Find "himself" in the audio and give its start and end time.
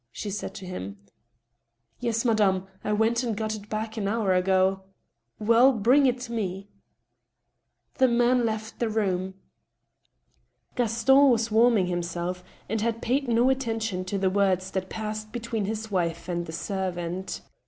11.85-12.43